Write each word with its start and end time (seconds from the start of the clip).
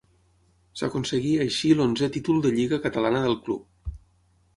S'aconseguia 0.79 1.43
així 1.45 1.73
l'onzè 1.81 2.09
títol 2.15 2.41
de 2.47 2.53
Lliga 2.55 2.81
Catalana 2.87 3.21
del 3.27 3.37
club. 3.49 3.93